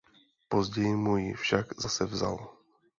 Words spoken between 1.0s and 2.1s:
ji však zase